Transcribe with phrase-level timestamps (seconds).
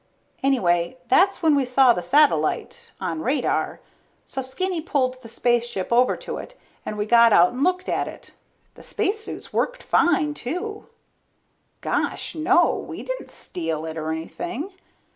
[0.41, 3.81] Anyway that's when we saw the satellite on radar.
[4.25, 8.07] So Skinny pulled the spaceship over to it and we got out and looked at
[8.07, 8.31] it.
[8.73, 10.87] The spacesuits worked fine, too.
[11.81, 14.71] Gosh no, we didn't steal it or anything.